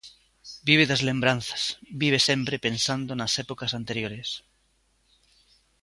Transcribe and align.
Vive 0.67 0.85
das 0.87 1.01
lembranzas, 1.09 1.63
vive 2.01 2.19
sempre 2.29 2.63
pensando 2.65 3.11
nas 3.15 3.33
épocas 3.43 3.71
anteriores. 3.79 4.29